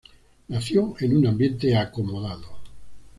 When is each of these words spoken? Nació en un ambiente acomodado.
Nació 0.47 0.95
en 1.01 1.15
un 1.15 1.27
ambiente 1.27 1.77
acomodado. 1.77 2.57